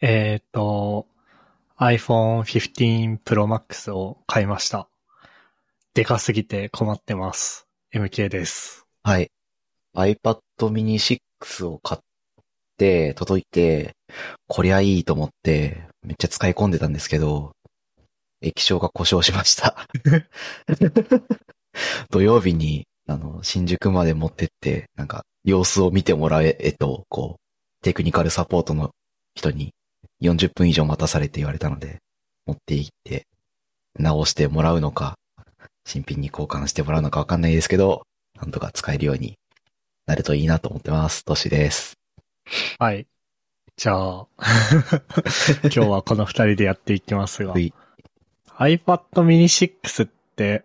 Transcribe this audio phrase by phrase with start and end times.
[0.00, 1.06] えっ、と、
[1.78, 4.88] iPhone 15 Pro Max を買いました。
[5.94, 7.66] でかすぎて困ってます。
[7.92, 8.86] MK です。
[9.02, 9.30] はい。
[9.94, 10.96] iPad mini
[11.40, 12.00] 6を買っ
[12.76, 13.94] て、届いて、
[14.48, 17.52] こりゃいいと思って、めっちゃ使い込んでたんですけど、
[18.40, 19.86] 液晶が故障しました。
[22.10, 28.90] 土曜日に、あの、新宿まで持ってって、なんか、様子を見てもらえ、えっと、こう、テクニカルサポートの
[29.34, 29.72] 人に
[30.30, 31.98] 40分以上待たされて言われたので、
[32.46, 33.26] 持って行って、
[33.98, 35.14] 直してもらうのか、
[35.84, 38.02] 新品に交換してもらうのかわかんないですけど、
[38.40, 39.36] なんとか使えるように
[40.06, 41.24] なるといいなと思ってます。
[41.24, 41.94] トシです。
[42.78, 43.06] はい。
[43.76, 44.26] じゃあ、
[45.64, 47.72] 今日はこの二人でやっていきますがはい。
[48.58, 50.64] iPad mini 6って、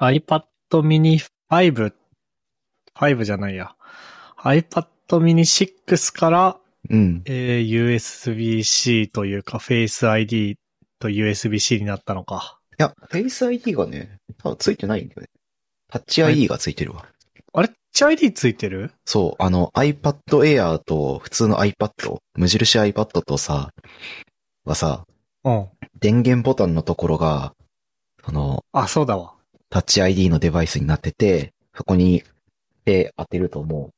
[0.00, 1.92] iPad mini 5、
[2.94, 3.74] 5じゃないや。
[4.38, 4.86] iPad
[5.20, 5.40] mini
[5.86, 7.22] 6から、うん。
[7.26, 10.58] えー USB-C というか Face ID
[10.98, 12.58] と USB-C になったのか。
[12.78, 15.28] いや、Face ID がね、多分ついてないんだよね。
[15.88, 17.06] タッチ ID がついてるわ。
[17.52, 18.92] あれ ?HID ついてる？
[19.04, 23.70] そう、あの iPad Air と普通の iPad、無印 iPad とさ、
[24.64, 25.06] はさ、
[25.44, 25.68] うん。
[25.98, 27.54] 電源ボタンのところが、
[28.24, 29.34] その、あ、そうだわ。
[29.70, 32.22] タッチ ID のデバイスになってて、そこに
[32.84, 33.90] 手当てるとも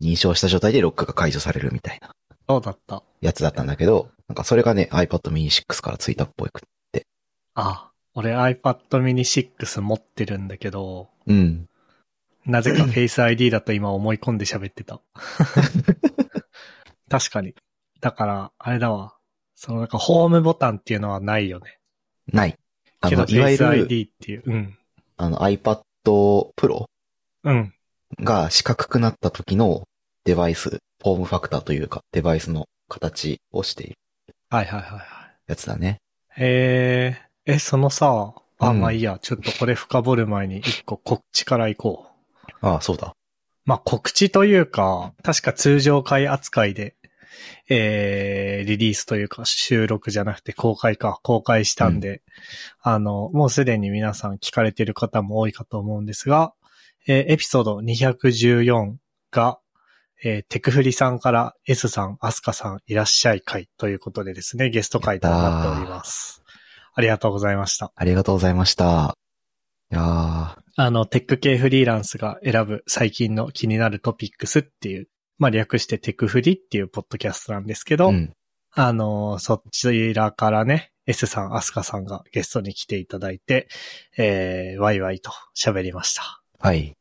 [0.00, 2.14] う、認証した状態でロックが解除されるみたいな
[2.52, 3.02] そうだった。
[3.22, 6.62] やつだったんだけど、なんかそれがね、iPad mini 6からついたっぽく。
[7.54, 11.68] あ、俺 iPad mini 6持ってるんだけど、うん。
[12.44, 15.00] なぜか Face ID だと今思い込んで喋ってた。
[17.08, 17.54] 確かに。
[18.00, 19.16] だから、あれだわ。
[19.54, 21.78] そのなんかホームボタンっていうのはないよね。
[22.32, 22.58] ない。
[23.00, 24.42] あけどの、いわゆ Face る、ID っていう。
[24.44, 24.78] うん。
[25.16, 26.84] あの iPad Pro
[27.44, 27.74] うん。
[28.18, 29.86] が四角くなった時の
[30.24, 33.96] デバイス、フォームファクターというか、デバイスの形をしている
[34.50, 35.02] はいはいはいはい。
[35.48, 35.98] やつだね。
[36.36, 39.18] えー、え、そのさ、あ、うんまあいいや。
[39.20, 42.66] ちょっとこれ深掘る前に一個告知から行こう。
[42.66, 43.14] ああ、そうだ。
[43.64, 46.94] まあ、告知というか、確か通常回扱いで、
[47.68, 52.22] えー、リリースというか収録じゃなくて公開か、公開したんで、
[52.80, 56.54] あの、もうすでに皆さん聞かれている方も多いかと思うんですが、
[57.08, 58.94] えーエピソード214
[59.32, 59.58] が、
[60.24, 66.42] えーテクフリさんから S さん、アスカさんいらっしゃい会ということでですね、ゲスト会となっております。
[66.94, 67.92] ありがとうございました。
[67.96, 69.16] ありがとうございました。
[69.90, 78.32] いやー、あの、テック系フリーランスが選ぶ最近の気になるトピックスっていう、まあ略してテクフリっていうポッドキャストなんですけど、うん。
[78.74, 83.68] あの、そちらからね、S さん、アスカさんがゲストに来ていただいて、
[84.16, 86.42] えー、ワイワイと喋りました。
[86.58, 86.96] はい。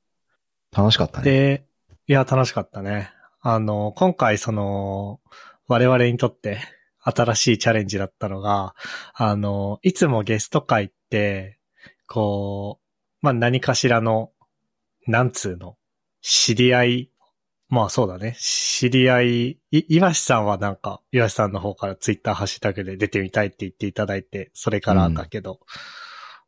[0.75, 1.23] 楽しかったね。
[1.23, 1.65] で、
[2.07, 3.11] いや、楽しかったね。
[3.41, 5.19] あの、今回その、
[5.67, 6.59] 我々にとって
[6.99, 8.75] 新しいチャレンジだったのが、
[9.13, 11.59] あの、いつもゲスト会って、
[12.07, 12.85] こう、
[13.21, 14.31] まあ、何かしらの、
[15.07, 15.77] なんつうの、
[16.21, 17.11] 知り合い、
[17.69, 18.35] まあそうだね。
[18.39, 19.57] 知り合い、い、
[19.87, 25.59] 岩しさんはなんか、岩しさんの方からツイッターハッシュタグで出てみたいって言っていただいて、それからだけど、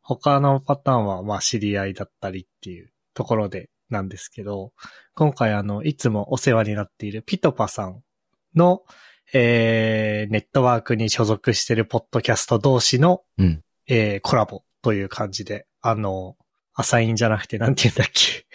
[0.02, 4.72] 他のパターンはまあ知り合いだったりっていうところでなんですけど、
[5.14, 8.02] 今回あの、いつもお世話になっているピトパさん
[8.54, 8.82] の、
[9.32, 16.36] えー、ネットワークに所属しているポッドキャスト同士の、うんえー、コラボという感じで、あの、
[16.74, 18.46] アサインじゃなくてなんて言うんだっけ、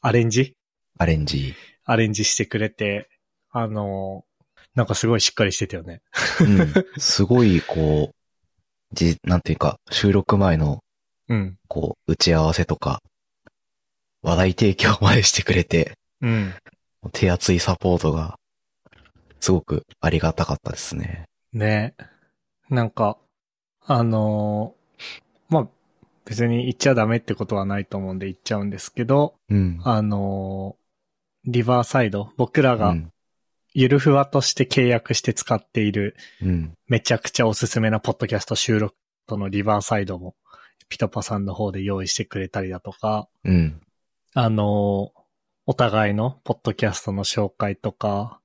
[0.00, 0.56] アレンジ？
[0.98, 1.54] アレンジ。
[1.84, 3.08] アレンジしてくれて、
[3.50, 4.24] あの、
[4.74, 6.02] なんかすごいしっかりしてたよね。
[6.40, 6.72] うん。
[7.00, 8.14] すごい、こう、
[8.92, 10.84] じ、なんていうか、収録前の、
[11.28, 11.58] うん。
[11.66, 13.02] こう、打ち合わせとか、
[14.22, 16.54] 話題提供までしてくれて、うん。
[17.12, 18.38] 手厚いサポートが、
[19.40, 21.24] すごくありがたかったですね。
[21.52, 21.94] ね
[22.70, 23.16] なんか、
[23.86, 24.74] あの
[25.48, 25.68] まあ、
[26.24, 29.80] 別に言っちゃダメってことはないと思うんで言っちゃうんですけど、うん。
[29.84, 30.76] あの
[31.46, 33.12] リバーサイド、僕らがうん。
[33.74, 36.74] ゆるふわとして契約して使っているうん。
[36.86, 38.94] めちゃくちゃおすすめなポッドキャスト収録
[39.26, 40.34] とのリバーサイドも
[40.88, 43.80] ピトパさんの方で用意してくれたりだとか、うん。
[44.40, 45.10] あの、
[45.66, 48.38] お互いのポッドキャストの紹介とか、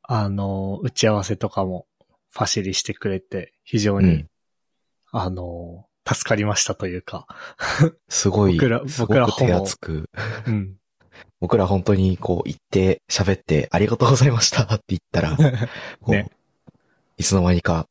[0.00, 1.88] あの、打ち合わせとかも
[2.30, 4.28] ファシリしてくれて、非常に、うん。
[5.10, 7.26] あの、助かりましたというか、
[8.08, 10.08] すごい、僕ら僕ら手厚く、
[10.46, 10.76] うん。
[11.40, 15.36] 僕ら本当にこう言って喋ってありがとうございましたって言ったら、
[16.06, 16.30] ね
[17.16, 17.88] いつの間にか、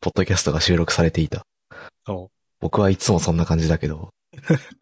[0.00, 1.44] ポッドキャストが収録されていた。
[2.06, 4.36] そ僕はいつもそんな感じだけど、う。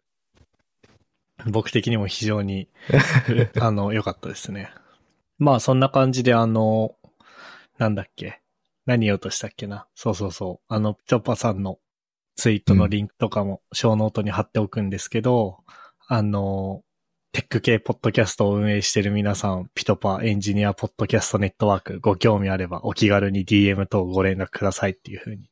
[1.47, 2.69] 僕的にも非常に、
[3.59, 4.71] あの、良かったですね。
[5.37, 6.95] まあ、そんな感じで、あの、
[7.77, 8.41] なんだっけ？
[8.85, 9.87] 何言おうとしたっけな？
[9.95, 10.73] そうそうそう。
[10.73, 11.79] あの、チョッパさんの
[12.35, 15.63] ツイートのリンクとかも、ショーノートに貼っておくんですけど、
[16.07, 16.83] あの、
[17.31, 25.49] テック系ポッドキャストを運営している皆さん、 PitPa エンジニアポッドキャストネットワーク、ご興味あればお気軽に DM 等ご連絡くださいっていう風に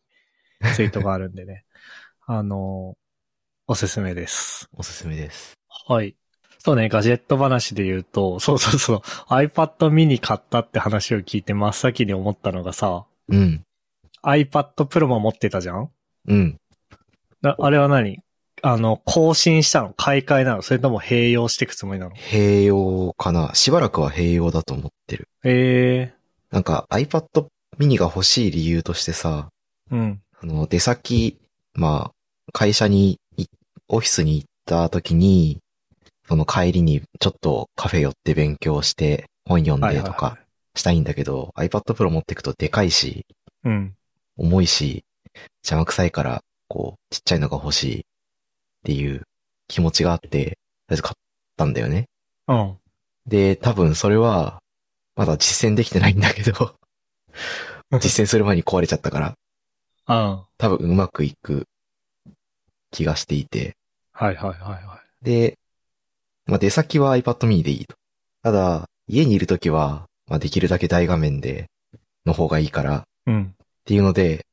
[0.76, 1.64] ツイートがあるんでね。
[2.28, 2.98] あの、
[3.66, 4.68] おすすめです。
[4.74, 5.59] おすすめです。
[5.88, 6.16] はい。
[6.60, 8.98] そうね、ガジェット話で言うと、 そうそうそう、
[9.30, 13.64] iPad mini 買ったって話を聞いて真っ先に思ったのがさ、うん。
[14.24, 15.90] iPad Pro も持ってたじゃん？
[16.28, 16.58] うん。
[17.42, 18.20] なあれは何？
[18.62, 19.94] あの、更新したの？
[19.94, 20.62] 買い替えなの？
[20.62, 22.16] それとも併用していくつもりなの？
[22.16, 23.56] 併用かな？
[23.56, 25.30] しばらくは併用だと思ってる。
[25.46, 26.20] ええ
[26.52, 27.48] なんか iPad
[27.78, 29.48] mini が欲しい理由としてさ、
[29.90, 30.22] うん。
[30.42, 31.40] あの、出先、
[31.74, 33.46] まあ、会社にい、
[33.88, 35.60] オフィスに行った時に、
[36.30, 40.38] その帰りにちょっとカフェ寄って勉強して本読んはいはいはでとか
[40.76, 43.26] したいんだけど、iPad Pro 持ってくとでかいし、い。
[43.66, 43.96] うん。
[44.38, 45.04] 重いし、
[45.64, 48.04] 邪魔くさいから、こう、ちっちゃいのが欲しいっ
[48.86, 49.24] ていう
[49.68, 50.52] 気持ちがあって、とり
[50.90, 51.14] あえず買っ
[51.58, 52.06] たんだよね。
[52.48, 52.78] うん。
[53.26, 54.62] で、多分それは、
[55.16, 56.76] まだ実践できてないんだけど、
[58.00, 59.36] 実践する前に壊れちゃったから、
[60.08, 60.44] うん。
[60.60, 61.66] 多分うまくいく
[62.92, 63.76] 気がしていて。
[64.12, 65.58] はいはいはいはで、
[66.50, 67.96] まあ、出先は iPad mini でいいと。
[68.42, 71.68] ただ、家にいるときは、まあ、できるだけ大画面で、
[72.26, 73.04] の方がいいから。
[73.28, 73.56] うん。
[73.86, 74.46] ていうので、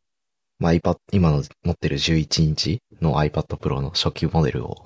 [0.58, 4.84] まあ、iPad、今の持ってる11インチの iPad Pro の初級モデルを、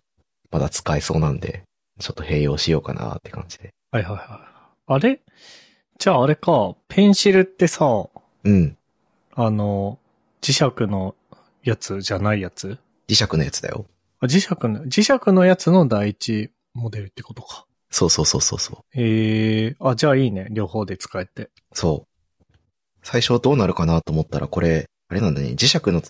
[0.51, 1.65] まだ使えそうなんで、
[1.99, 3.71] ちょっと併用しようかなって感じで。
[3.91, 4.27] はいはいはい。
[4.87, 5.21] あれ？
[5.99, 8.09] じゃああれか、ペンシルってさ、
[8.45, 8.77] うん。
[9.35, 9.99] あの、
[10.41, 11.15] 磁石の
[11.63, 12.79] やつじゃないやつ？
[13.09, 13.87] 磁石のやつだよ。
[14.21, 17.67] あ磁石の、磁石のやつの第一モデルってことか。
[17.91, 19.01] そうそうそうそうそう。
[19.01, 20.47] ええあ、じゃあいいね。
[20.51, 21.51] 両方で使えて。
[21.73, 22.57] そう。
[23.03, 26.03] 最初どうなるかなと思ったら、これ、あれなんだね、磁石の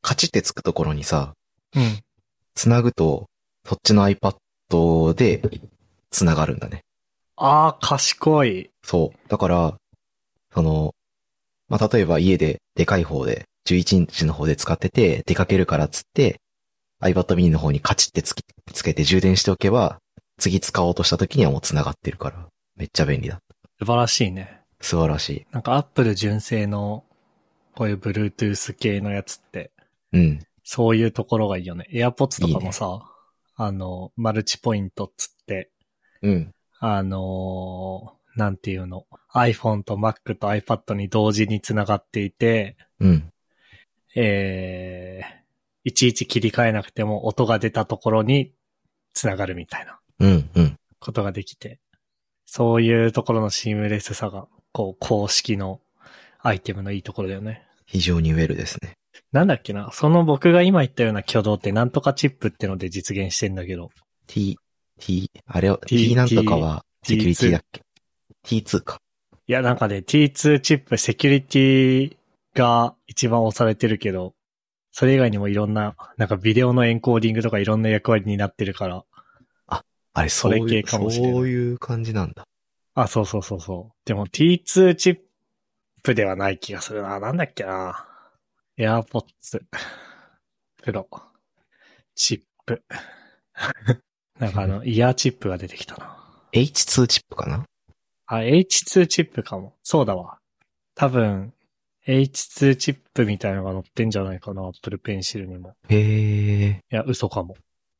[0.00, 1.34] カチってつくところにさ、
[1.74, 2.00] うん。
[2.54, 3.26] つなぐと、
[3.66, 5.42] そっちの iPad で、
[6.10, 6.80] つながるんだね。
[7.36, 8.70] ああ、賢い。
[8.82, 9.28] そう。
[9.28, 9.76] だから、
[10.54, 10.94] その、
[11.68, 16.40] まあ、例えば家ででかい方で、11インチの方で使ってて、出かけるからっつって、
[17.02, 18.34] iPad mini の方にカチってつ
[18.82, 19.98] けて充電しておけば、
[20.38, 22.46] 次使おうとした時にはもう繋がってるから、
[22.76, 23.40] めっちゃ便利だ。
[23.78, 24.60] 素晴らしいね。
[24.80, 25.46] 素晴らしい。
[25.52, 27.04] なんか Apple 純正の、
[27.74, 29.70] こういう Bluetooth 系のやつって、
[30.12, 30.40] うん。
[30.64, 31.86] そういうところがいいよね。
[31.92, 33.00] AirPods とかもさ、
[33.56, 35.70] あの、マルチポイントっつって、
[36.22, 36.54] うん。
[36.78, 43.32] あのーなんていうの、iPhone と Mac と iPad に同時につながっていて、うん。
[44.14, 48.52] えー、いちいち切り替えなくても音が出たところに
[49.14, 50.50] つながるみたいなうん。
[50.54, 50.76] うん。
[50.98, 51.78] ことができて、
[52.44, 55.80] そういうところのシームレスさが、こう、公式の
[56.40, 57.66] アイテムのいいところだよね。
[57.86, 58.96] 非常にウェルですね。
[59.32, 63.90] なんだっけな、その僕が今言ったような挙動ってなんとかチップってので実現してんだけど、
[64.26, 64.58] t,
[65.00, 67.82] t, あれは、T t なんとかは、セキュリティだっけ
[68.44, 68.98] ?t2 か。
[69.48, 72.16] いや、なんかね、T2 チップ、セキュリティ
[72.54, 74.34] が一番押されてるけど、
[74.90, 79.04] それ以外にもいろんな、なんかビデオのエンコーディングとかいろんな役割になってるから、
[80.18, 82.44] あれ、それ系かもしれないそういう感じなんだ。
[82.94, 83.94] あ、そうそうそうそう。
[84.06, 85.18] でも T2 チッ
[86.02, 87.20] プではない気がするな。
[87.20, 88.06] なんだっけな。
[88.78, 89.60] AirPods
[90.82, 91.04] Pro
[92.14, 92.82] チップ。
[94.40, 96.16] なんかあの、イヤーチップが出てきたな。
[96.52, 97.66] H2 チップかな？
[98.24, 99.74] あ、H2 チップかも。
[99.82, 100.38] そうだわ。
[100.94, 101.52] 多分、
[102.06, 104.66] H2 チップみたいなのが載ってんじゃないかな。
[104.66, 105.74] Apple Pencil にも。
[105.90, 106.80] へえ。
[106.90, 107.56] いや、嘘かも。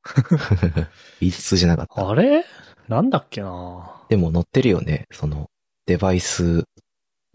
[1.21, 2.09] H2 じゃなかった。
[2.09, 2.45] あれ？
[2.89, 4.03] なんだっけな？
[4.09, 5.07] でも載ってるよね。
[5.13, 5.49] その、
[5.87, 6.65] デバイス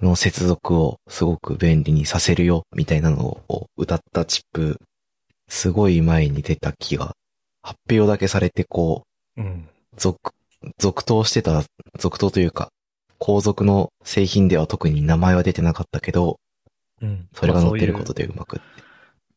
[0.02, 4.78] の接続をすごく便利にさせるよ、みたいなのを歌ったチップ、
[5.48, 7.14] すごい前に出た気が、
[7.62, 9.04] 発表だけされてこ
[9.38, 9.70] うん。
[9.94, 10.32] う、続、
[10.78, 11.64] 続投してた、
[12.00, 12.70] 続投というか、
[13.20, 16.40] 後続の製品では特に名前は出てなかったけど、
[17.02, 17.28] うん。
[17.34, 18.62] それが載ってるまあことでうまく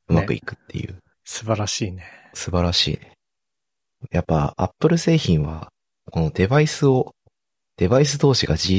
[0.08, 2.04] うまくいくっていう、素晴らしいね。
[2.34, 3.13] 素晴らしいね。
[4.10, 5.72] やっぱ、アップル製品は、
[6.10, 7.14] このデバイスを、
[7.76, 8.74] デバイス同士が自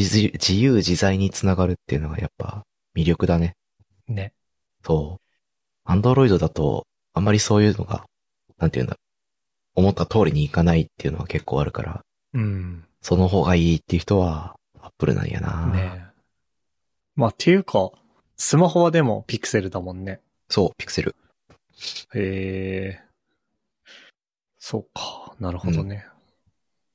[0.54, 2.64] 由自在につながるっていうのがやっぱ
[2.96, 3.56] 魅力だね。
[4.08, 4.32] ね。
[4.84, 5.26] そう。
[5.84, 8.06] アンドロイドだと、あんまりそういうのが、
[8.58, 8.96] なんていうんだ、
[9.76, 12.02] 思った通りにいかないっていうのは結構あるから、
[12.34, 12.86] うん。
[13.02, 15.68] その方がいいっていう人は、アップルなんやな。
[15.68, 16.06] ね
[17.16, 17.92] まあ、っていうか、
[18.38, 20.22] スマホはでもピクセルだもんね。
[20.50, 21.16] そう、 Pixel。
[22.14, 23.05] へえ。
[24.68, 25.36] そうか。
[25.40, 26.08] なるほどね。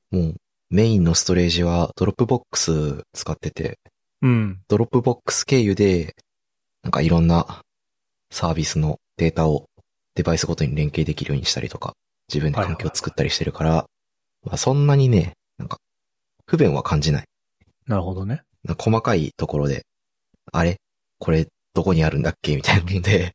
[0.09, 0.35] もう、
[0.71, 3.79] メインのストレージは Dropbox 使ってて、
[4.21, 4.59] うん。
[4.67, 6.13] Dropbox 経由で、
[6.83, 7.61] なんかいろんな
[8.29, 9.69] サービスのデータを
[10.15, 11.93] デバイスごとに連携できるようにしたりとか、
[12.27, 13.85] 自分で環境を作ったりしてるから、
[14.43, 15.77] まあそんなにね、なんか、
[16.47, 17.25] 不便は感じない。
[17.87, 18.41] なるほどね。
[18.65, 19.85] なんか細かいところで、
[20.51, 20.75] あれ？
[21.19, 22.53] これどこにあるんだっけ？
[22.57, 23.33] みたいなので、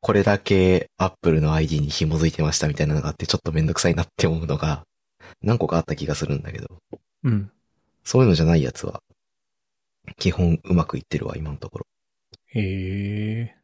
[0.00, 4.84] これだけ Apple の ID に紐づいてましたみたいなのがあってちょっとめんどくさいなって思うのが
[5.42, 6.68] 何個かあった気がするんだけど、
[7.24, 7.50] うん。
[8.04, 9.02] そういうのじゃないやつは、
[10.16, 11.86] 基本うまくいってるわ、今のところ。
[12.46, 13.56] へえ。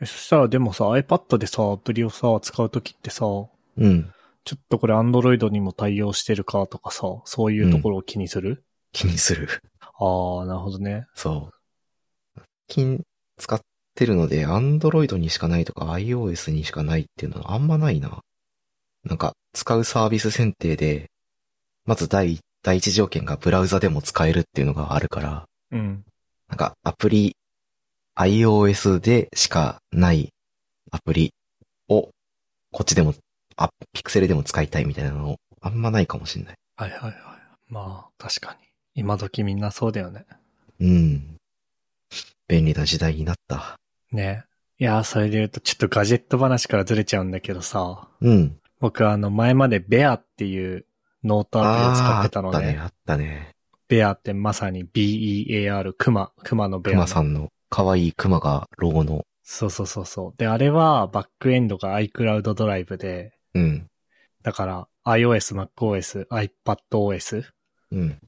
[0.00, 4.12] えそしたらでもさ、iPad でさ、アプリをさ、使うときってさ、うん。
[4.44, 9.48] ちょっとこれ Android にも対応してるかとかさ、そういうところを気にする、気にする。
[9.80, 11.06] ああ、なるほどね。
[11.14, 11.54] そう。
[13.36, 13.60] 使っ
[13.98, 18.20] てるので、Android にしかないとか iOS にしかないっていうのはあんまないな。
[19.04, 21.10] なんか、使うサービス選定で、
[21.84, 26.04] まず第、第一条件がブラウザでも使えるっていうのがあるから、うん。
[26.48, 27.36] なんかアプリ、
[28.16, 30.28] iOS でしかない
[30.92, 31.32] アプリ
[31.88, 32.10] を、
[32.70, 33.14] こっちでも、
[33.56, 36.54] あ、ピクセルでも使いたいみたいなのあんまないかもしんない。
[36.76, 37.14] はいはいはい。
[37.68, 38.60] まあ、確かに。
[38.94, 40.24] 今時みんなそうだよね。
[40.80, 41.36] うん。
[42.46, 43.78] 便利な時代になった。
[44.12, 44.44] ね。
[44.78, 48.58] いやー、それで言うと、ちょっとガジェット話からずれちゃうんだけどさ、うん。
[48.80, 50.86] 僕あの、前までベアっていう
[51.24, 52.56] ノートアプリを使ってたのね。
[52.56, 53.54] あーあったね、あったね。
[53.88, 57.00] ベアってまさに B-E-A-R、クマ、クマのベアの。
[57.04, 60.34] クマさんの可愛いクマがロゴの、そうそうそうそう。
[60.36, 63.88] で、あれはバックエンドが iCloud ドライブで、うん。
[64.42, 67.44] だから iOS、MacOS、iPadOS
[67.90, 68.20] うん。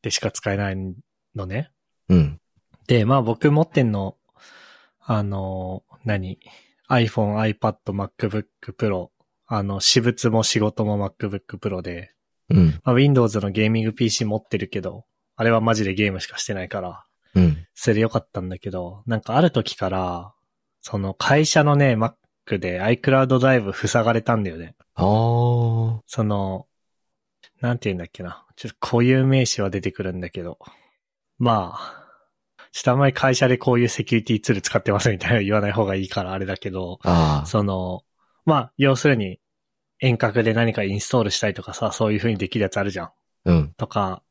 [0.00, 0.76] でしか使えない
[1.36, 1.70] のね。
[2.08, 2.40] うん。
[2.86, 4.16] で、まあ僕持ってんの、
[5.04, 6.38] あの、何
[6.88, 9.10] ?iPhone、iPad、MacBook Pro。
[9.46, 12.14] あの、私物も仕事も MacBook Pro で、
[12.50, 12.80] うん。
[12.84, 15.04] まあ、Windows のゲーミング PC 持ってるけど、
[15.36, 17.04] あれはマジでゲームしかしてないから、
[17.34, 17.66] うん。
[17.74, 20.34] それでよかったんだけど、なんかある時から、
[20.80, 24.74] その会社のね、Mac で iCloud ドライブ塞がれたんだよね。
[24.94, 26.00] あー。
[26.06, 26.66] その、
[27.60, 28.44] なんて言うんだっけな。
[28.56, 30.58] ちょっと固有名詞は出てくるんだけど、
[31.38, 32.01] まあ、
[32.72, 36.98] ちょっとあんまり会社でこういうセキュリティツール使ってますみたいなの言わない方がいいからあれだけど。
[37.46, 38.02] その、
[38.46, 39.40] まあ、要するに
[40.00, 43.10] 遠隔で何かインストールしたりとかさ、そういう風にできるやつあるじゃん。
[43.44, 43.74] うん。
[43.76, 44.22] とか、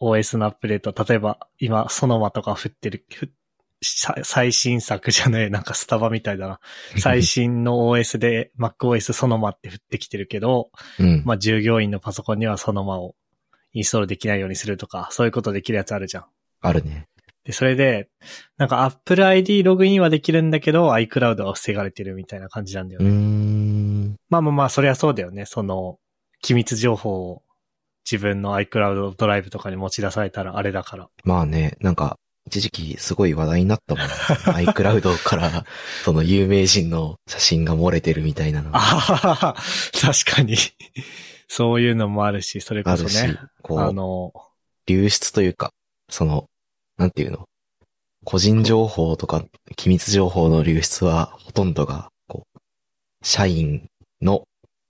[0.00, 3.06] OS のアップデート、例えば今、ソノマとか振ってる、
[3.80, 6.60] 最新作じゃない、なんかスタバみたいだな。
[6.98, 11.22] 最新の OS で MacOS ソノマって振ってきてるけど、うん。
[11.24, 13.14] まあ従業員のパソコンにはソノマを
[13.72, 16.24] インストールできないようにするとか、そういうことできるやつあるじゃん。
[16.60, 17.08] あるね。
[17.44, 18.08] で、それで、
[18.56, 23.10] なんか Apple ID ログインはできるんだけど、iCloud は防がれてるみたいな感じなんだよね。
[23.10, 24.16] ん。
[24.30, 25.44] まあまあまあ、そりゃそうだよね。
[25.44, 25.98] その、
[26.40, 27.42] 機密情報を
[28.10, 31.08] 自分の iCloud ドライブとかに持ち出されたらあれだから。
[31.24, 34.06] まあね、なんか、一時期すごい話題になったもん。
[34.66, 35.64] iCloud から、
[36.04, 39.54] その有名人の写真が漏れてるみたいなのがあ
[39.92, 40.56] 確かに。
[41.48, 44.32] そういうのもあるし、それこそあるしね。、こう、あの、
[44.86, 45.72] 流出というか、
[46.10, 46.48] その、
[46.96, 47.48] なんていうの？
[48.24, 49.44] 個人情報とか
[49.76, 52.58] 機密情報の流出はほとんどが、こう、
[53.22, 53.88] 社員
[54.22, 54.44] の、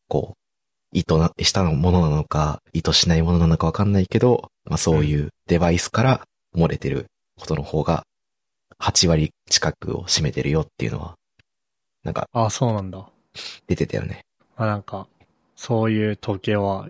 [0.09, 0.39] こう、
[0.97, 7.07] 意図な、したものなのか、意図しないものなのかわかんないけど、まあそういうデバイスから漏れてる
[7.37, 8.05] ことの方が、
[8.79, 11.15] 8割近くを占めてるよっていうのは、
[12.05, 13.09] なんかあそうなんだ。
[13.67, 14.25] 出てたよね。
[14.57, 15.09] まあなんか、
[15.57, 16.89] そういう統計は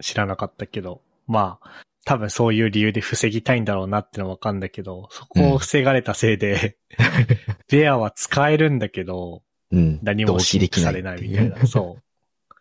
[0.00, 6.76] 知らなかったけど、まあ、多分そういう理由で防ぎたいんだろうなってのはわかんだけど、そこを防がれたせいで、
[7.70, 10.00] Bear は使えるんだけど、うん。
[10.02, 12.54] 何も刺激されないみたいな、そう、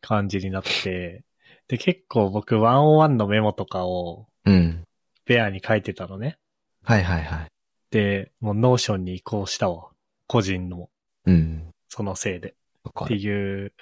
[0.00, 1.24] 感じになって、
[1.68, 4.84] で、結構僕1on1のメモとかをうん。
[5.26, 6.38] Bear に書いてたのね。
[6.82, 7.48] はいはいはい。
[7.90, 9.90] で、もう Notion に移行したわ。
[10.26, 10.88] 個人の、
[11.26, 11.70] うん。
[11.88, 12.54] そのせいで。
[13.04, 13.14] って。
[13.14, 13.74] いう、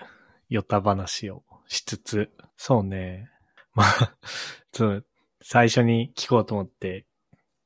[0.49, 3.31] よた話をしつつ、そうね。
[3.77, 4.17] まあ、
[4.73, 5.07] そう、
[5.43, 7.05] 最初に聞こうと思って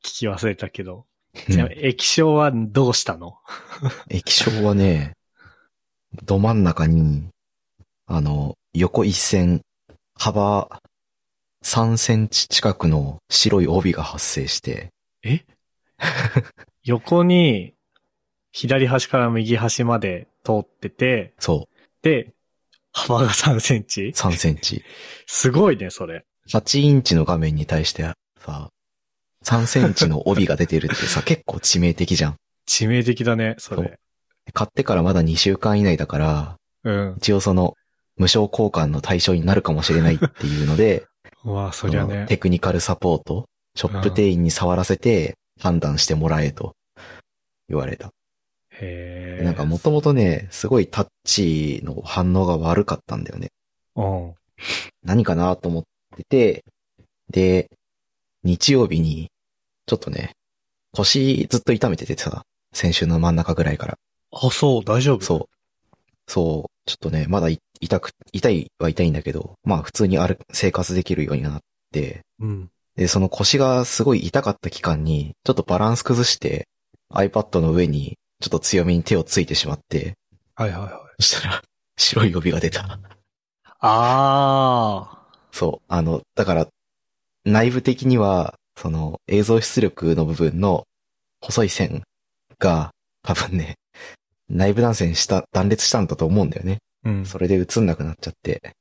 [0.03, 1.07] 聞き忘れたけど、
[1.49, 3.39] ちなみに液晶はどうしたの？
[4.11, 5.17] 液晶はね、
[6.25, 7.29] ど真ん中に、
[8.07, 9.63] あの、横一線、
[10.17, 10.83] 幅
[11.63, 14.91] 3センチ近くの白い帯が発生して、
[15.23, 15.45] え？
[16.83, 17.75] 横に、
[18.53, 21.69] 左端から右端まで通ってて、そ
[22.03, 22.35] で、
[22.93, 24.09] 幅が3センチ？
[24.09, 24.83] う、3センチ。
[25.27, 26.25] すごいね、それ。
[26.49, 28.03] 8インチの画面に対して
[28.39, 28.71] さ、
[29.45, 32.37] 3センチの帯が出てるってさ、 結構致命的じゃん。
[32.69, 33.99] 致命的だね、それ。
[34.53, 37.15] 買ってからまだ2週間以内だから、うん。
[37.19, 37.77] 一応その、
[38.17, 41.07] 無償交換の対象になるかもしれないっていうので、
[41.45, 42.27] うわそりゃね。
[42.27, 46.75] テクニカルサポート、ショップ店員に触らせて判断してもらえと
[47.69, 48.11] 言われた。
[48.81, 49.45] へえ。
[49.45, 53.51] なんかもともとね、すごいタッチの反応が悪かったんだよね。
[53.97, 54.35] うん。
[55.03, 55.83] 何かなと思っ
[56.17, 56.65] てて、
[57.31, 57.71] で、
[58.43, 59.31] 日曜日に、
[59.87, 60.33] ちょっとね、
[60.93, 63.99] 腰ずっと痛めててさ、先週の真ん中ぐらいから。
[64.33, 65.25] あ、そう、大丈夫？
[65.25, 65.49] そう。
[66.27, 71.61] そう、ちょっとね、まだい痛く、痛いは痛いんだけど、まあ普通に歩生活できるようになっ
[71.93, 72.47] て、う。
[72.47, 72.71] うん。
[72.97, 76.69] で、その腰がすごい痛かった期間に、ちょっとバランス崩して、
[77.13, 80.15] iPad の上にちょっと強めに手をついてしまって、
[80.55, 81.23] はいはいはい。
[81.23, 81.63] そしたら、
[81.97, 82.99] 白い帯が出た。
[83.81, 85.85] あそう。
[85.89, 86.69] あの、だから、
[87.45, 90.87] 内部的には、その映像出力の部分の
[91.41, 92.03] 細い線
[92.59, 92.93] が
[93.23, 93.77] 多分ね、
[94.49, 96.79] 内部断線した、断裂したんだと思うんだよね。
[97.05, 97.11] ー。
[97.11, 97.27] うん。
[97.27, 98.75] それで映んなくなっちゃって、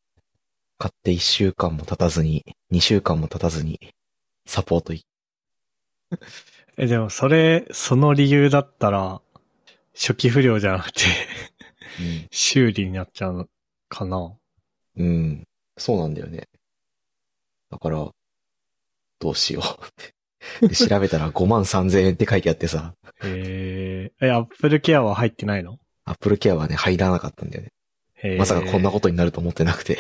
[0.78, 3.80] 買って1週間も経たずに、2週間も経たずに、
[4.46, 5.04] サポートい、
[6.78, 9.22] え、でもそれ、その理由だったら、
[10.00, 11.02] 初期不良じゃなくて、
[12.32, 13.46] 修理になっちゃうの
[13.90, 14.34] かな
[14.98, 15.06] うん。
[15.06, 15.48] うん。
[15.78, 16.48] そうなんだよね。
[17.70, 18.10] だから、
[19.20, 20.14] どうしようって。
[20.70, 24.28] で 調べたら5万3000円って書いてあってさ、へえ。
[24.28, 25.80] え、アップルケアは入ってないの？
[26.06, 28.38] アップルケアはね、入らなかったんだよね。
[28.38, 30.00] まさかこんなことになると思ってなくて。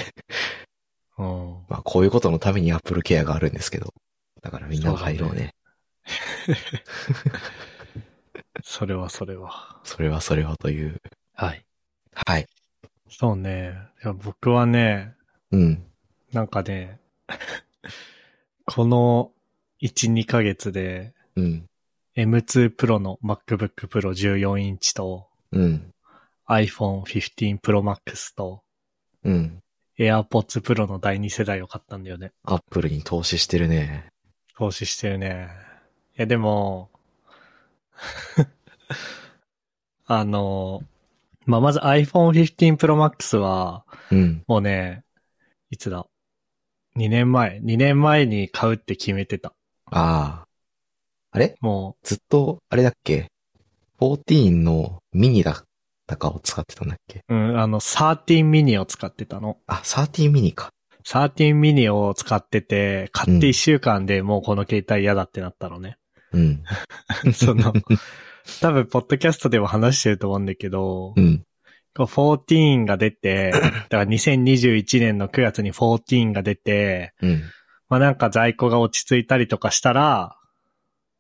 [1.17, 1.65] うん。
[1.67, 3.93] まあ、こういうことのためにアップルケアがあるんですけど。
[4.41, 5.53] だからみんなが入ろうね。
[8.63, 9.79] それはそれは。
[9.83, 11.01] それはそれはという。
[11.33, 11.65] はい。
[12.13, 12.47] はい。
[13.09, 13.73] そうね。
[14.03, 15.15] いや僕はね、
[15.51, 15.83] うん。
[16.31, 16.99] なんかね、
[18.65, 19.31] この
[19.81, 21.65] 1、2ヶ月でうん。
[22.15, 25.93] M2 Pro の MacBook Pro 14インチとうん。
[26.47, 28.63] iPhone 15 Pro Max と
[29.23, 29.61] うん。
[29.97, 32.31] AirPods Pro の第2世代を買ったんだよね。
[32.43, 34.07] アップルに投資してるね。
[34.55, 35.49] 投資してるね。
[36.17, 36.89] いや、でも、
[40.05, 40.81] あの、
[41.45, 44.43] まあ、まず iPhone 15 Pro Max は、うん。
[44.47, 45.03] もうね、
[45.69, 46.05] いつだ
[46.95, 49.53] ?2 年前 ?2 年前に買うって決めてた。
[49.85, 50.47] ああ。
[51.31, 51.55] あれ？
[51.61, 53.27] もずっと、あれだっけ
[53.99, 55.63] ?14 のミニだっ
[56.07, 57.19] たかを使ってたんだっけ？
[57.29, 59.57] う、うん、あの、13ミニを使ってたの。
[59.67, 60.69] あ、13ミニか。
[61.05, 65.97] 13ミニを使ってて、買って1週間でもうこの携帯嫌だってなったのね。
[66.33, 66.63] うん。
[67.33, 67.73] その、
[68.61, 71.43] 多分、ポッドキャストでも話してると思うんだけど、うん。
[71.95, 77.41] こう14が出て、 だから2021年の9月に14が出て、うん。
[77.89, 80.37] まあなんか在庫が落ち着いたりとかしたら、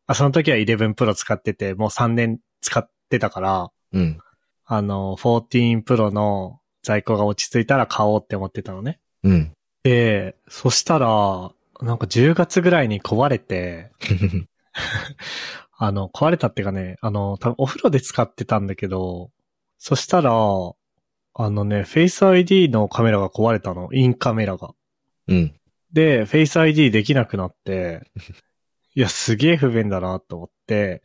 [0.07, 4.19] あ、その時は11 Pro 使ってて、もう3年使ってたから、うん。
[4.65, 8.99] あの、14 Pro の在庫が落ち着いたら買おうって思ってたのね。
[9.23, 9.51] うん。
[9.83, 13.91] で、そしたら、なんか10月ぐらいに壊れて、
[15.77, 19.31] あの、壊れたっていうかね、あの、多分お風呂で使ってたんだけど、
[19.77, 23.89] そしたら、あのね、Face ID のカメラが壊れたの。
[23.93, 24.73] インカメラが。
[25.27, 25.55] うん。
[25.93, 28.01] で、Face ID できなくなって、
[28.93, 31.03] いや、すげえ不便だなと思って、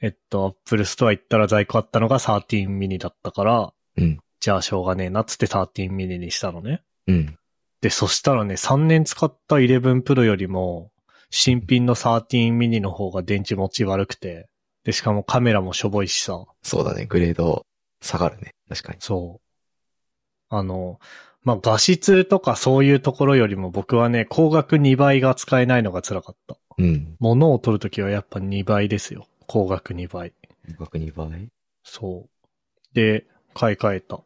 [0.00, 4.18] えっと、Apple Store 行ったら在庫あったのが13ミニだったから、うん。
[4.40, 6.82] じゃあしょうがねえなっつって13ミニにしたのね。
[7.06, 7.38] うん。
[7.82, 10.90] で、そしたらね、3年使った11 Pro よりも、
[11.30, 14.48] 新品の13ミニの方が電池持ち悪くて、
[14.84, 17.06] で、しかもカメラもしょぼいしさ、そうだね。
[17.06, 17.66] グレード
[18.00, 18.54] 下がるね。
[18.68, 18.98] 確かに。
[19.00, 20.54] そう。
[20.54, 20.98] あの、
[21.42, 26.56] まあ、画質とかそういうところよりも僕はね、光学2倍が使えないのが辛かった。
[26.78, 27.16] うん。
[27.18, 29.26] 物を撮るときはやっぱ2倍ですよ。
[29.48, 30.32] 光学2倍。
[30.78, 31.48] 額2倍？
[31.84, 32.94] そう。
[32.94, 34.20] で、買い替えた。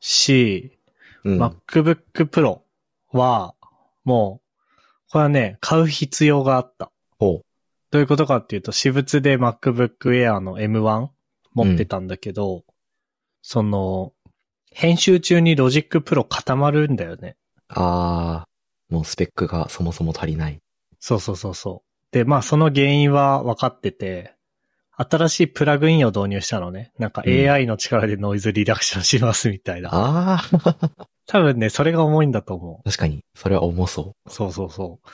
[0.00, 0.78] し、
[1.24, 1.42] うん。
[1.42, 2.60] MacBook Pro
[3.12, 3.54] は、
[4.04, 4.45] もう、
[5.10, 6.90] これはね、買う必要があった。
[7.18, 7.42] ほ
[7.90, 11.08] どういうことかっていうと、私物で MacBook Air の M1
[11.54, 12.64] 持ってたんだけど、
[13.42, 14.12] その、
[14.72, 17.36] 編集中に Logic Pro 固まるんだよね。
[17.68, 18.48] ああ、
[18.90, 20.60] もうスペックがそもそも足りない。
[21.00, 22.14] そうそうそうそう。
[22.14, 24.35] で、まあその原因は分かってて、
[24.96, 26.92] 新しいプラグインを導入したのね。
[26.98, 29.90] なんかうん AI の力でノイズリダクションしますみたいな。
[29.92, 30.42] ああ、
[31.26, 33.24] 多分ね、それが重いんだと思確かに。
[33.34, 35.08] それは重そうそうそうそう。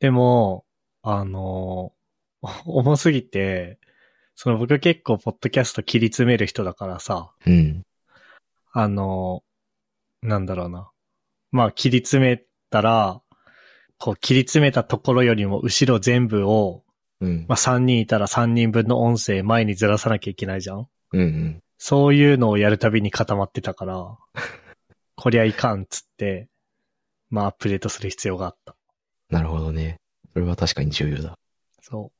[0.00, 0.64] でも、
[1.02, 3.78] あのー 重すぎて、
[4.34, 7.50] その僕結構ポッドキャスト切り詰める人だからさ、う。
[7.50, 7.82] うん。
[8.72, 10.90] あのーなんだろうな。
[11.50, 13.22] まあ切り詰めたら、
[13.98, 16.83] こう切り詰めたところよりも後ろ全部を、
[17.20, 17.46] うん。
[17.48, 21.62] まあ3人いたら3人分の音声前にずらさなきゃいけないじゃんうんうん。
[21.78, 24.18] そういうのをやるたびに固まってたから、
[25.16, 26.48] こりゃいかんっつって、
[27.30, 28.76] まあアップデートする必要があった。
[29.30, 30.00] なるほどね。
[30.32, 31.38] それは確かに重要だ。
[31.80, 32.18] そう。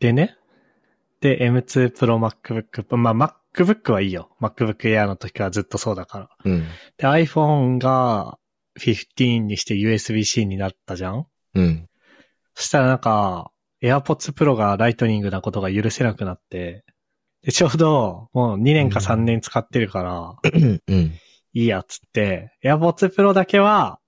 [0.00, 0.36] でね、
[1.20, 4.30] で、M2 Pro MacBook、まあ MacBook はいいよ。
[4.40, 6.28] MacBook Air の時はずっとそうだから。
[6.44, 6.64] うん。
[6.96, 8.38] で、iPhone が
[8.78, 11.88] 15にして USB-C になったじゃんうん。
[12.54, 13.50] そしたらなんか、
[13.82, 16.84] AirPods Pro がライトニングなことが許せなくなって、
[17.42, 20.82] で、ちょうど、もう2年か3年使ってるから、うん。
[21.52, 24.00] いいやっつって、AirPods Pro だけは、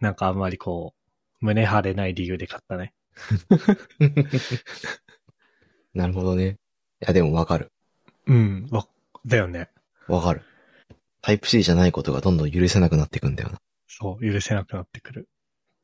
[0.00, 0.94] なんかあんまりこ
[1.40, 2.94] う、胸張れない理由で買ったね。
[5.94, 6.48] なるほどね。
[6.48, 6.56] い
[7.00, 7.70] や、でもわかる。
[8.26, 8.88] うん、わ、
[9.26, 9.68] だよね。
[10.08, 10.42] わかる。
[11.20, 13.60] タイプ C じゃないことがどんどん許せなくなっていくんだよな。
[13.86, 15.28] そう、許せなくなってくる。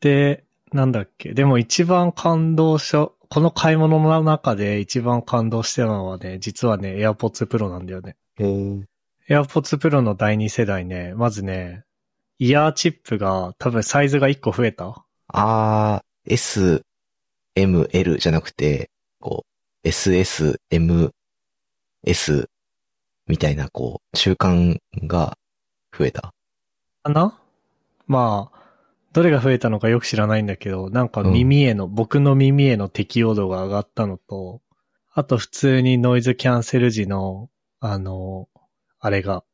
[0.00, 1.34] で、なんだっけ？
[1.34, 8.16] でも一番感動しょ、この買い物の中で一番感動してたのはね、実はね、AirPods Pro なんだよね。
[8.38, 8.84] へー
[9.28, 11.84] AirPods Pro の第2世代ね、まずね、
[12.38, 15.04] イヤーチップが多分サイズが1個増えた？
[15.28, 16.84] あー、S、
[17.54, 19.44] M、L じゃなくて、こ
[19.84, 21.12] う、SS、M、
[22.04, 22.48] S
[23.26, 25.36] みたいな、こう、中間が
[25.96, 26.32] 増えた。
[27.02, 27.38] かな？
[28.06, 28.59] まあ、
[29.12, 34.62] どれが増えたのかよく知らないんだけど、なんか耳への、僕の耳への適用度が上がったのと、
[35.12, 38.48] あと普通にノイズキャンセル時の、あの、
[39.00, 39.44] あれが、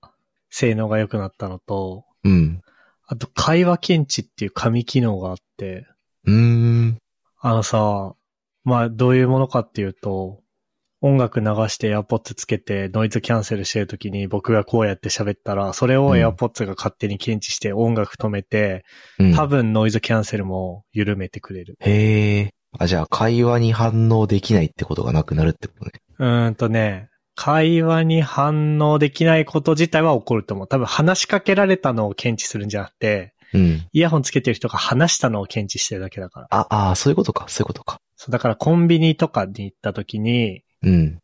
[0.51, 2.63] 性能が良くなったのと、うん。
[3.07, 5.87] あと会話検知っていう紙機能があって、
[6.25, 6.99] うーん。
[7.39, 8.15] あのさ、
[8.65, 10.43] まあどういうものかっていうと、
[11.03, 18.85] 音楽流して AirPods つけてノイズキャンセルしてるときに僕がこうやって喋ったら、それをうん AirPods が勝手に検知して音楽止めて、
[19.19, 19.35] うん。
[19.35, 21.77] 多分ノイズキャンセルも緩めてくれる。
[21.81, 22.51] へえ。
[22.79, 25.93] あ、じゃあ会話に反応できないってことがなくなるってことね。
[26.19, 30.69] うーんとね、会話に反応できないこと自体は起こると思う。
[30.69, 33.87] 多分話しかけられたのを検知するんじゃなくて、うん。
[33.93, 36.47] イヤホンつけてる人が話したのを検知してるだけだから。
[36.51, 37.99] あ、あーそういうことか、そういうことか。
[38.17, 41.19] そう、だからコンビニとかに行った時に、うん。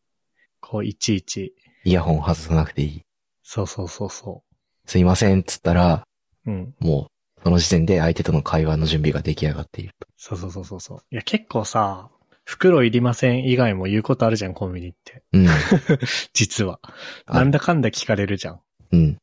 [0.60, 3.02] こういちいち、イヤホン外さなくていい。
[3.42, 4.42] そうそうそうそ
[4.86, 6.04] すいません、っつったら、
[6.46, 6.50] う。
[6.50, 6.74] うん。
[6.78, 9.94] もう、その時点で相手との会話の準備が出来上がっている。
[10.16, 10.98] そうそうそうそうそう。
[11.10, 12.10] いや、結構さ、
[12.44, 15.22] 袋いりません以外も言うことあるじゃん、コンビニって。
[15.32, 15.46] うん。
[16.32, 16.80] 実は。
[17.26, 18.60] あなんだかんだ聞かれるじゃん。
[18.92, 19.18] うん。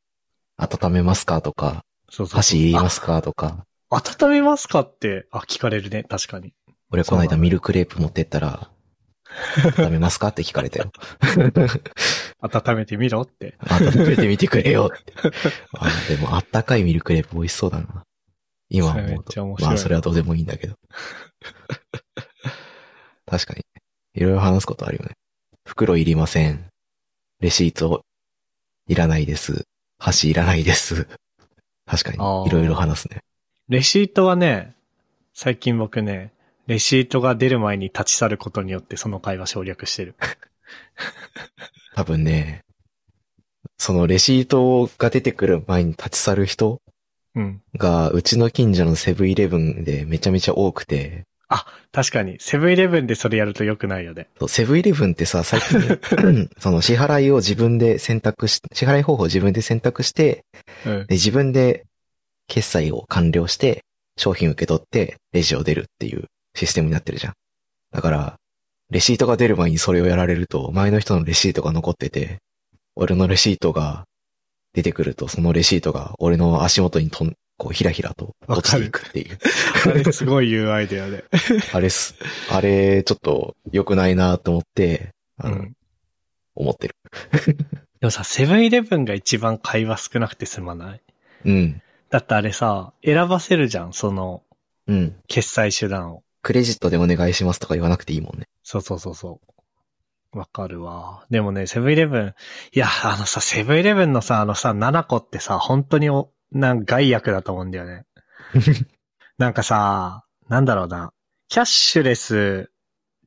[0.57, 2.37] 温めますかとか、そうそうそう。
[2.37, 3.65] 箸いりますかとか。
[3.89, 6.53] あ温めますかって、あ、聞かれるね、確かに。
[6.91, 8.69] 俺この間ミルクレープ持ってったら、
[9.77, 10.91] 温めますかって聞かれたよ。
[12.41, 13.55] 温めてみろって。
[13.59, 15.13] 温めてみてくれよって。
[15.77, 18.03] あでもあったかいミルクレープ美味しそうだな。
[18.69, 19.55] 今思うと。
[19.59, 20.75] まあそれはどうでもいいんだけど。
[23.25, 23.63] 確かに。
[24.15, 25.15] いろいろ話すことあるよね。
[25.65, 26.65] 袋いりません。
[27.39, 28.03] レシート
[28.87, 29.65] いらないです。
[29.99, 31.07] 箸いらないです。
[31.85, 32.47] 確かに。
[32.47, 33.21] いろいろ話すね。
[33.67, 34.75] レシートはね、
[35.33, 36.33] 最近僕ね、
[36.69, 40.13] レシートが出る前に立ち去ることによってその会話省略してる。
[41.95, 42.63] 多分ね、
[43.79, 46.79] そのレシートが出てくる前に立ち去る人
[47.33, 47.61] うん。
[47.75, 51.23] が、うちの近所のセブンイレブンでめちゃめちゃ多くて、
[51.91, 54.27] 確かに、セブンイレブンでそれやると良くないよね。
[54.47, 55.99] セブンイレブンってさ、最近、
[56.59, 60.45] その支払いを自分で選択し、支払い方法を自分で選択して、
[60.85, 61.07] うん。
[61.07, 61.85] で自分で
[62.47, 63.83] 決済を完了して、
[64.17, 67.33] 商品を受け取って、レジを出るっていうシステムになってるじゃん。
[67.91, 68.35] だから、
[68.89, 72.39] レシートが出る前にそれをやられると、前の人のレシートが残ってて、
[72.95, 74.05] 俺のレシートが
[74.73, 79.37] 出てくると、そのレシートが俺の足元にとん、こう、ひらひらと落ちていくっていう。
[79.85, 81.23] あれすごい UI だよね。
[81.73, 82.15] あれす、
[82.49, 85.73] あれ、ちょっと良くないなと思って、あの、うん。
[86.55, 86.95] 思ってる。
[87.99, 91.01] でもさ、セブンイレブンが一番会話少なくて済まない？
[91.45, 91.81] うん。
[92.09, 94.43] だってあれさ、選ばせるじゃん、その、
[94.87, 95.15] うん。
[95.27, 96.23] 決済手段を。
[96.41, 98.47] クレジットでお願いしますとか言わなくていいもんね。
[98.63, 99.39] そうそうそうそ
[100.33, 100.37] う。
[100.37, 101.25] わかるわ。
[101.29, 102.33] でもね、セブンイレブン、
[102.73, 108.05] いや、あのさ、セブンイレブンのさ、あのさ、7個ってさ、本当にお、なん害悪だと思うんだよね。
[109.37, 111.13] なんかさ、なんだろうな。
[111.47, 112.71] キャッシュレス、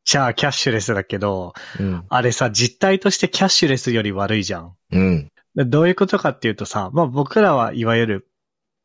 [0.05, 2.05] じゃあキャッシュレスだけど、うん。
[2.09, 4.77] あれさ、実態としてキャッシュレスより悪いじゃん。
[4.93, 5.33] うん。
[5.55, 8.29] でどういうことかっていうとさ、まあ僕らはいわゆる、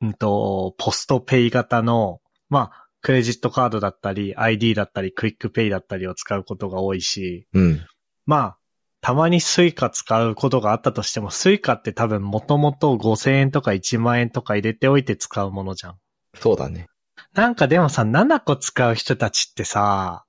[0.02, 7.86] うんと、ポストペイ型の、まあ、クレジットカードだったり、ID だったり、クイックペイだったりを使うことが多いし、うん。
[8.26, 8.58] まあ、
[9.02, 15.96] たまに Suica 使うことがあったとしても、 Suica って多分もともと5000円とか1万円とか入れておいて使うものじゃん。
[16.36, 16.88] そうだね。
[17.34, 20.26] なんかでもさ、 nanaco 使う人たちってさ、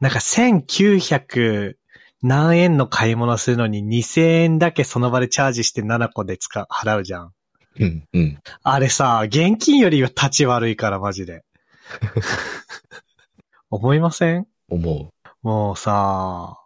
[0.00, 1.74] なんか1900
[2.22, 7.32] 何円の買い物するのに2000円だけその場でチャージして nanaco で使う、払うじゃん。
[7.78, 8.04] うん。
[8.12, 8.38] うん。
[8.62, 11.42] あれさ、現金よりは立ち悪いからマジで。
[13.70, 14.46] 思いません？
[14.68, 15.10] 思
[15.42, 16.58] もうさ、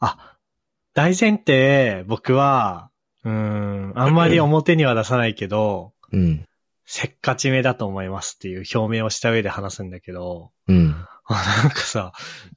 [0.00, 0.36] あ、
[0.94, 2.90] 大前提、僕は、
[3.24, 6.44] うーん、あんまり表には出さないけど、うん。
[6.84, 10.94] せっかちめだと思いますっていう表明をした上で話すんだけど、うん。
[11.26, 12.12] あなんかさ、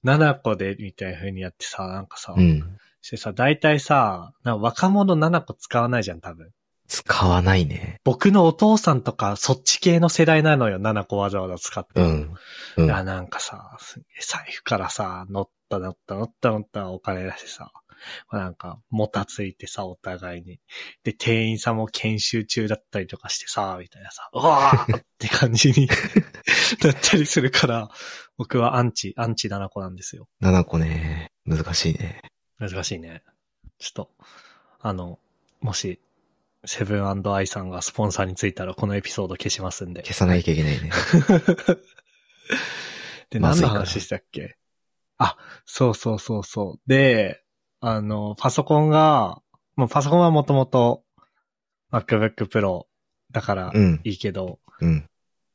[0.06, 2.78] 7個でみたいな風にやってさ、なんかさ、うん。
[3.02, 6.52] してさ、大体さ、若者7個使わないじゃん、多分。
[6.92, 8.02] 使わないね。
[8.04, 12.02] 僕のお父さんとかそっち系の世代なのよ、7個わざわざ使って。
[12.02, 12.34] うん。
[12.76, 12.88] ういん。
[12.88, 13.78] や、なんかさ、
[14.20, 17.72] 財布からさ、乗った乗った乗った乗ったお金出してさ、
[18.30, 20.60] なんか、もたついてさ、お互いに。
[21.06, 25.88] で、店員さんも研修中だったりとかしてさ、みたいなさ、うわーって感じに
[26.84, 27.90] なったりするから、
[28.38, 30.28] 僕はアンチ、アンチ7個なんですよ。
[30.42, 31.32] 7個ね。
[31.46, 32.22] 難しいね。
[32.60, 33.24] 難しいね。
[33.78, 34.12] ちょっと、
[34.82, 35.20] あの、
[35.62, 36.02] もし、
[36.66, 40.04] セブンアイさんがスポンサーについたらこのエピソード消しますんで。
[40.04, 40.92] 消さなきゃいけないね。
[43.32, 44.58] で、何の話したっけ？
[45.18, 46.82] あ、そうそうそうそう。
[46.88, 47.44] で、
[47.80, 49.42] あの、パソコンが、
[49.76, 51.04] もうパソコンはもともと
[51.92, 52.84] MacBook Pro
[53.32, 54.02] だからうん。
[54.04, 55.08] いいけど、うん。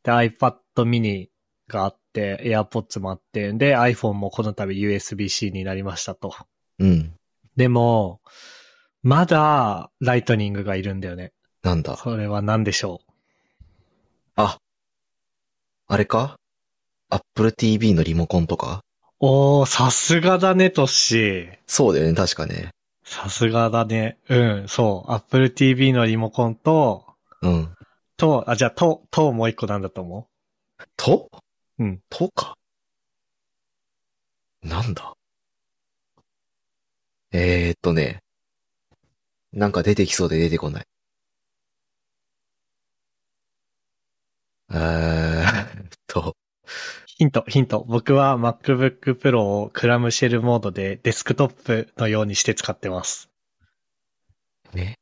[0.03, 1.29] で iPad mini
[1.69, 6.35] があって、AirPods もあって、で iPhone もこの度 USB-C になりましたと。
[6.79, 7.15] うん。
[7.57, 8.21] でも、
[9.09, 11.31] まだライトニングがいるんだよね。
[11.63, 11.97] なんだ？
[11.97, 13.03] それは何でしょ
[14.35, 14.59] あ。
[15.87, 16.41] あれか
[17.09, 18.81] ?Apple TV のリモコンとか？
[19.21, 21.59] うおー、さすがだね、トッシー。
[21.69, 22.71] そうだよね、確かね。
[23.05, 24.19] さすがだね。
[24.29, 25.13] うん、そう。
[25.13, 27.07] Apple TV のリモコンと、
[27.43, 27.69] うん。
[28.17, 30.27] と、あ、じゃあ、と、ともう一個なんだと思
[30.97, 31.31] と？
[31.79, 32.01] うん。
[32.11, 32.57] とか？
[34.65, 35.15] なんだ？
[37.31, 38.19] えー、っとね。
[39.57, 40.85] なんか出てきそうで出てこない。
[44.71, 46.33] えーっと、う
[47.07, 47.85] ヒント、ヒント。
[47.89, 53.31] 僕は MacBook Pro をクラムシェルモードでデスクトップのようにして使ってます。
[54.75, 54.95] え？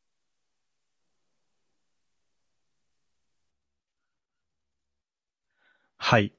[5.96, 6.32] はい。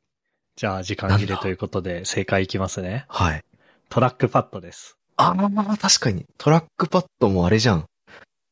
[0.56, 3.06] じゃあ、時間切れということで、正解いきますね。
[3.10, 3.44] はい。
[3.90, 4.98] トラックパッドです。
[5.18, 6.26] あー、確かに。
[6.38, 7.86] トラックパッドもあれじゃん。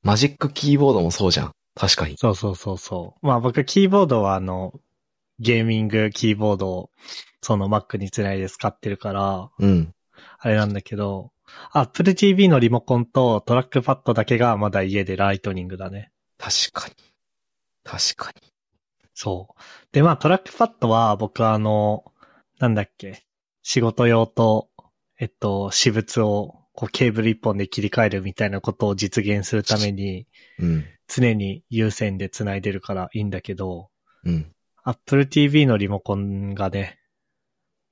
[0.04, 1.52] Magic Keyboard もそうじゃん。
[1.76, 2.18] 確かに。
[2.18, 3.26] そうそうそうそう。
[3.26, 4.74] まあ僕、キーボードはあの、
[5.40, 6.90] ゲーミングキーボードを、
[7.42, 9.94] その Mac につないで使ってるから、うん。
[10.40, 11.32] あれなんだけど、
[11.72, 16.12] Apple TV のリモコンとトラックパッドだけがまだ家で Lightning だね。
[16.38, 16.96] 確かに。
[17.84, 18.54] 確かに。
[19.14, 19.62] そう。
[19.92, 22.12] で、まあトラックパッドは僕はあの、
[22.60, 23.24] なんだっけ、
[23.62, 24.70] 仕事用と、
[25.20, 30.28] えっと、私物をこうケーブル一本で切り替えるみたいなことを実現するために、
[30.60, 30.86] うん。
[31.08, 33.90] 常に有線で繋いでるからいいんだけど、
[34.24, 34.52] うん。
[34.84, 37.00] Apple TV のリモコンがね、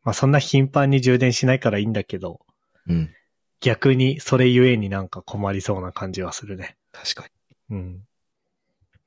[0.03, 2.39] まあそんな頻繁に充電しないからいいんだけど、
[2.87, 3.13] うん。
[3.59, 6.75] 逆にそれゆえになんか困りそうな感じはするね。
[6.91, 7.27] 確か
[7.69, 8.01] うん。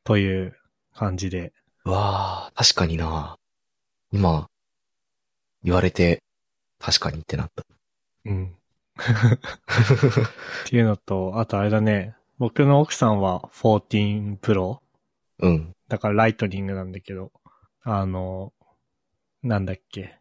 [0.05, 0.57] という
[0.95, 1.53] 感じで。
[1.85, 1.93] に。
[1.93, 3.37] わあ、確かにな。
[4.13, 4.49] 今、
[5.65, 6.23] 言われて、
[6.79, 7.65] 確かにってなった。
[8.27, 8.55] うん。
[8.97, 14.79] っていうのと、あとあれだね、僕の奥さんは14 Pro?
[15.41, 15.75] うん。
[15.89, 17.33] だからライトニングなんだけど、
[17.83, 18.53] あの、
[19.43, 20.19] なんだっけ。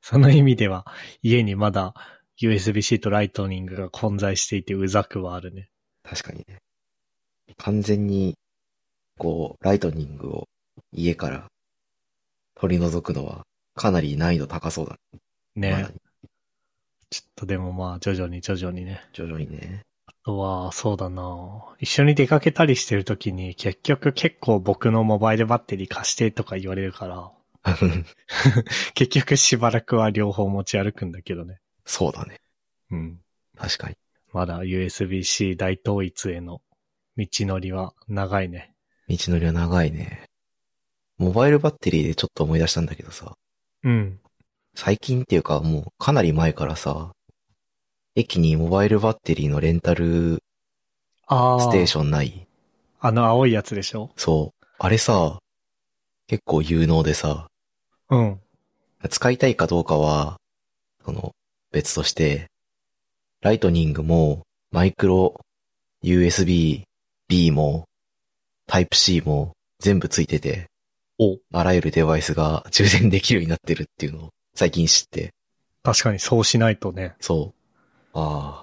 [0.00, 0.86] その意味では
[1.22, 1.94] 家にまだ
[2.40, 5.70] USB-C とライトニングが混在していてうざくはあるね。
[6.02, 6.58] 確かにね。
[7.56, 8.36] 完全に、
[9.18, 10.48] こう、ライトニングを
[10.92, 11.48] 家から
[12.54, 14.96] 取り除くのは、かなり難易度高そうだ
[15.54, 15.70] ね。
[15.70, 15.90] まねだ。
[17.14, 19.04] にちょっとでもまあ徐々に徐々にね。
[19.12, 19.82] 徐々にね。
[20.06, 27.30] あとは、そうだな一緒に出かけたりしてるときに結局結構僕のモバイルバッテリー貸してとか言われるから、
[28.94, 31.60] 結局しばらくは両方持ち歩くんだけどね。
[31.84, 32.40] そうだね。
[32.90, 33.20] うん。
[33.56, 33.96] 確かに。
[34.32, 36.60] まだ USB-C 大統一への
[37.16, 38.74] 道のりは長いね。
[39.08, 40.24] 道のりは長いね。
[41.16, 43.36] モバイルバッテリーでちょっと思い出したんだけどさ、
[43.84, 44.18] うん。
[44.74, 47.12] 最近っていうかもうかなり前からさ、
[48.16, 50.42] 駅にモバイルバッテリーのレンタル
[51.26, 51.60] ああ。
[51.60, 52.10] ステーション。
[52.10, 52.46] ない？
[53.00, 54.10] あの青いやつでしょ？
[54.16, 54.66] そう。
[54.78, 55.38] あれさ、
[56.26, 57.48] 結構有能でさ、
[58.10, 58.40] うん。
[59.08, 60.38] 使いたいかどうかは、
[61.04, 61.32] その、
[61.70, 62.48] 別として、
[63.42, 65.38] ライトニングも、マイクロ、
[66.02, 67.84] USB-B も、
[68.66, 70.66] タイプ C も、全部ついてて、
[71.18, 75.34] おあらゆるデバイスが充電できるようになってるっていうのを最近知って、
[75.82, 77.14] 確かにそうしないとね。
[77.20, 78.18] そう。
[78.18, 78.62] ああ、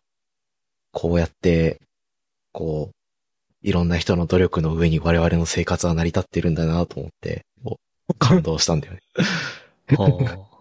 [0.92, 1.80] こうやって、
[2.52, 2.96] こう、
[3.62, 7.46] いろんな人の努力の上に我々の生活は成り立ってるんだなと思って、
[8.18, 9.00] 感動したんだよね。
[9.98, 10.52] はあ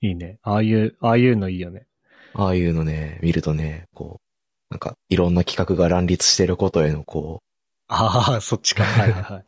[0.00, 0.38] いいね。
[0.42, 1.86] ああいう、ああいうのいいよね。
[2.34, 4.26] ああいうのね、見るとね、こう、
[4.70, 7.42] なんか、いろんな企画が乱立してることへの、こ
[7.88, 8.84] ああ、そっちか。
[8.84, 9.40] はいはいはい。
[9.40, 9.44] う、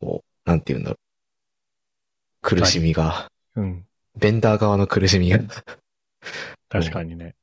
[0.00, 0.98] こう、なんて言うんだろう。
[2.42, 3.86] 苦しみが、うん。
[4.16, 5.38] ベンダー側の苦しみが、
[6.68, 7.34] 確かにね。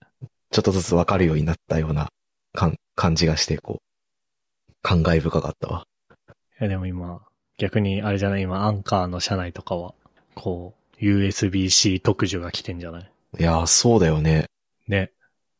[0.52, 2.10] ちょっとずつわかるようになったような
[2.54, 5.86] 感感じがして、こう、感慨深かったわ。
[6.60, 7.21] いやでも今、
[7.58, 8.41] 逆にあれじゃない？
[8.41, 9.93] 今、アンカーの社内とかは、
[10.36, 13.12] こう、USB-C 特需が来てんじゃない？
[13.39, 14.47] いやー、そうだよね。
[14.88, 15.12] ね。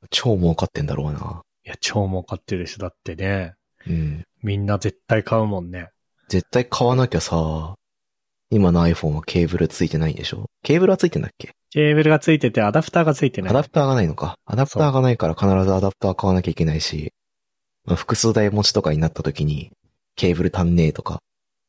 [0.10, 1.42] 超儲かってんだろうな。
[1.66, 2.80] いや、超儲かってるでしょ。
[2.80, 3.56] だってね、
[3.88, 4.26] うん。
[4.44, 5.90] みんな絶対買うもんね。
[6.28, 7.76] 絶対買わなきゃさ、
[8.52, 10.46] 今の iPhone はケーブルついてないんでしょ？
[10.64, 11.52] ケーブルはついてんだっけ？
[11.72, 13.52] ケーブルがついてて、アダプターがついてない。
[13.52, 14.36] アダプターがないのか。
[14.46, 17.14] アダプターがないから必ずアダプター買わなきゃいけないし、
[17.86, 19.72] まあ、複数台持ちとかになった時に、
[20.18, 21.20] ケーブル足んねえとか、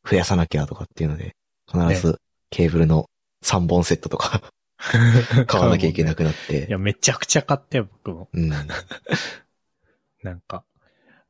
[0.04, 1.36] 増やさなきゃとかっていうので、
[1.70, 2.18] 必ず
[2.50, 3.06] ケーブルの
[3.44, 4.42] 3本セットとか
[5.46, 6.66] 買わなきゃいけなくなって。
[6.66, 8.28] いや、めちゃくちゃ買ってよ、僕も。
[8.32, 8.48] うん。
[10.22, 10.64] なんか、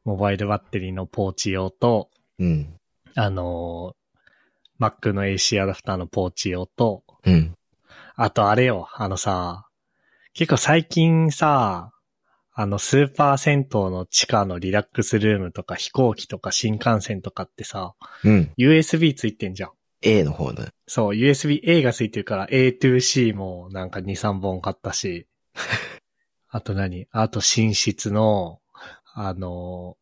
[0.05, 2.75] モバイルバッテリーのポーチ用と、うん。
[3.15, 4.02] あのー
[4.83, 7.55] Mac の AC アダプターのポーチ用と、うん。
[8.17, 9.69] あとあれよ、あのさ、
[10.35, 11.93] 結構最近さ、
[12.55, 18.53] あの、スーパー銭湯の地下のリラックスルームとか飛行機とか新幹線とかってさ、うん。
[18.59, 19.71] USB ついてんじゃん。
[20.03, 20.67] A の方の。
[20.87, 25.27] そう、USB-A がついてるから A to C もなんか2、3本買ったし。
[26.51, 27.07] あと何？
[27.13, 28.61] あと寝室の、
[29.15, 29.97] あの、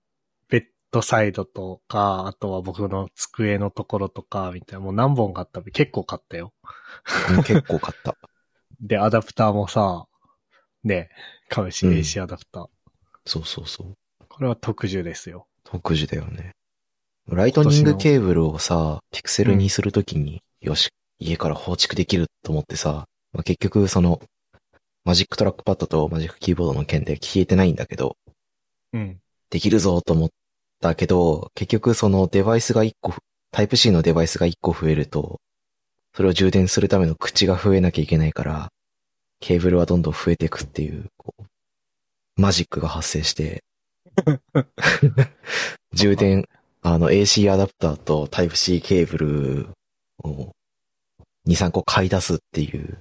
[0.91, 6.53] ドサイドとか、あとは僕の机のところとか、みたいな、もう何本買った結構買ったよ。
[7.31, 8.17] うん結構買った。
[8.81, 10.07] で、アダプターもさ、
[10.83, 11.11] ね、
[11.49, 12.69] 買うし、うん AC アダプター。
[13.25, 13.97] そうそうそう。
[14.29, 15.47] これは特需ですよ。
[15.65, 16.53] 特需だよね。
[17.29, 24.21] ライトニングケーブルをさ、ピクセルにするときに、よし、家から放逐できると思ってさ、まあ、結局その、
[25.05, 28.17] Magic Trackpad と Magic Keyboard の件で消えてないんだけど、
[28.93, 29.21] うん。
[29.51, 30.31] できるぞと思っ
[30.81, 33.15] たけど、結局そのデバイスが1個、
[33.53, 35.41] Type-C のデバイスが1個増えると、
[36.15, 38.69] それを充電するための口が増えなきゃいけないから、
[39.41, 41.45] ケーブルはどんどん増えていくっていう、こう
[42.37, 43.63] マジックが発生して、
[45.93, 46.49] 充電、
[46.83, 49.69] あの AC アダプターとタイプ C ケーブル
[50.25, 50.53] を
[51.47, 52.99] 2、3個買い出すっていう、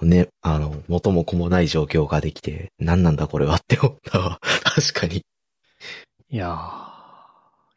[0.00, 4.40] ね、あの、元も子もない状況ができて、何なんだこれはって思ったわ。
[4.64, 5.22] 確かに。
[6.28, 6.56] いやー、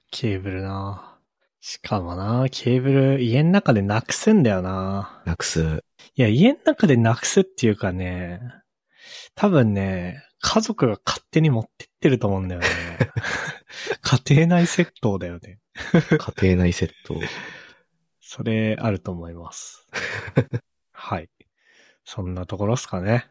[0.10, 1.20] ケーブルな
[1.62, 5.84] しかもなケーブル家の中でなくすんだよななくす。
[6.16, 8.42] いや、家の中でなくすっていうかね、
[9.36, 12.68] 多分ね、家族が勝手に持ってってると思うんだよね。
[14.02, 15.60] 家庭内窃盗だよね。
[16.18, 17.16] 家庭内セット。
[18.20, 19.88] それあると思います。
[20.92, 21.30] はい。
[22.04, 23.28] そんなところっすかね。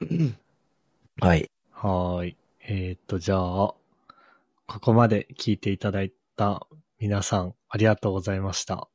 [1.21, 1.51] はい。
[1.73, 2.37] はーい。
[2.61, 3.75] えーっと、じゃあ、
[4.69, 6.67] ここまで聞いていただいた
[7.01, 8.91] 皆さん、ありがとうございました。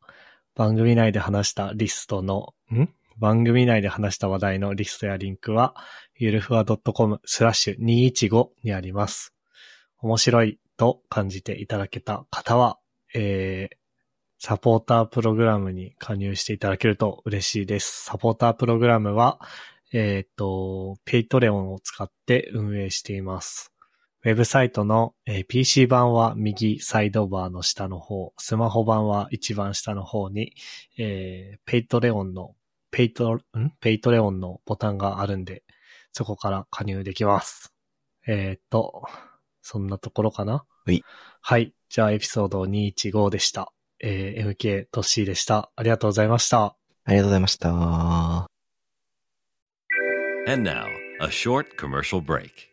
[0.53, 2.89] 番組内で話したリストの、ん？
[3.17, 5.75] 番組内で話した話題のリストやリンクは、
[6.15, 9.33] ゆるふわ .com スラッシュ215にあります。
[9.97, 12.77] 面白いと感じていただけた方は、
[13.15, 13.75] えー、
[14.37, 18.03] サポータープログラムに加入していただけると嬉しいです。
[18.05, 19.39] サポータープログラムは、
[19.91, 23.72] えっ、と、 Patreon を使って運営しています。
[24.25, 30.53] ウェブサイトの、えー PC 版は右サイドバーの下の方、スマホ版は一番下の方に、
[30.97, 32.55] えー Patreon の、
[32.89, 33.41] ペイト、ん？
[33.81, 35.63] Patreon のボタンがあるんで、
[36.13, 37.73] そこから加入できます。
[38.25, 39.03] えっ、と、
[39.61, 40.63] そんなところかな？
[40.85, 41.03] はい。
[41.41, 41.73] はい。
[41.89, 43.73] じゃあエピソード215でした。
[43.99, 45.69] えー MK トッシーでした。
[45.75, 46.77] ありがとうございました。
[47.03, 47.69] ありがとうございました。
[50.47, 50.87] And now,
[51.19, 52.72] a short commercial break.